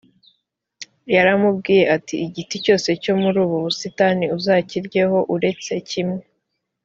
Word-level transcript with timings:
yaramubwiye 1.15 1.83
ati 1.95 2.15
“igiti 2.25 2.55
cyose 2.65 2.89
cyo 3.03 3.13
muri 3.21 3.37
ubu 3.45 3.55
busitani 3.65 4.25
uzakiryeho 4.37 5.17
uretse 5.35 5.73
kimwe” 5.89 6.23